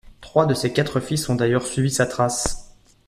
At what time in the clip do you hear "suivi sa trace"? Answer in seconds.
1.67-2.73